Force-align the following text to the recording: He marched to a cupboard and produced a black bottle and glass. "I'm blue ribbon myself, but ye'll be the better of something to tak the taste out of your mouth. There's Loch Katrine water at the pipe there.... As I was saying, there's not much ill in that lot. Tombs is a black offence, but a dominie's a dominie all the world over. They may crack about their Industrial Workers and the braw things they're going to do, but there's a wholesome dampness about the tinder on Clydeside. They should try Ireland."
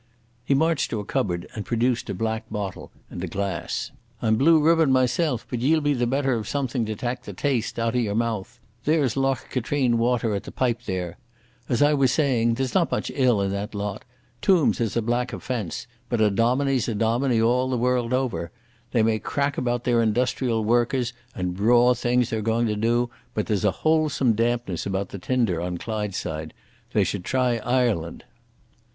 He 0.43 0.55
marched 0.55 0.89
to 0.89 0.99
a 0.99 1.05
cupboard 1.05 1.45
and 1.53 1.63
produced 1.63 2.09
a 2.09 2.15
black 2.15 2.45
bottle 2.49 2.89
and 3.11 3.29
glass. 3.29 3.91
"I'm 4.19 4.35
blue 4.35 4.59
ribbon 4.59 4.91
myself, 4.91 5.45
but 5.47 5.59
ye'll 5.59 5.79
be 5.79 5.93
the 5.93 6.07
better 6.07 6.33
of 6.33 6.47
something 6.47 6.85
to 6.85 6.95
tak 6.95 7.21
the 7.25 7.33
taste 7.33 7.77
out 7.77 7.93
of 7.93 8.01
your 8.01 8.15
mouth. 8.15 8.59
There's 8.85 9.15
Loch 9.15 9.45
Katrine 9.51 9.99
water 9.99 10.33
at 10.33 10.41
the 10.45 10.51
pipe 10.51 10.81
there.... 10.87 11.19
As 11.69 11.83
I 11.83 11.93
was 11.93 12.11
saying, 12.11 12.55
there's 12.55 12.73
not 12.73 12.89
much 12.91 13.11
ill 13.13 13.41
in 13.41 13.51
that 13.51 13.75
lot. 13.75 14.03
Tombs 14.41 14.81
is 14.81 14.97
a 14.97 15.03
black 15.03 15.33
offence, 15.33 15.85
but 16.09 16.19
a 16.19 16.31
dominie's 16.31 16.87
a 16.87 16.95
dominie 16.95 17.39
all 17.39 17.69
the 17.69 17.77
world 17.77 18.11
over. 18.11 18.49
They 18.93 19.03
may 19.03 19.19
crack 19.19 19.55
about 19.55 19.83
their 19.83 20.01
Industrial 20.01 20.63
Workers 20.63 21.13
and 21.35 21.49
the 21.53 21.57
braw 21.61 21.93
things 21.93 22.31
they're 22.31 22.41
going 22.41 22.65
to 22.65 22.75
do, 22.75 23.11
but 23.35 23.45
there's 23.45 23.63
a 23.65 23.69
wholesome 23.85 24.33
dampness 24.33 24.87
about 24.87 25.09
the 25.09 25.19
tinder 25.19 25.61
on 25.61 25.77
Clydeside. 25.77 26.55
They 26.91 27.03
should 27.03 27.23
try 27.23 27.57
Ireland." 27.57 28.23